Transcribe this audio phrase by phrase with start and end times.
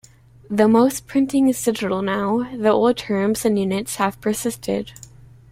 [0.49, 4.93] Though most printing is digital now, the old terms and units have persisted.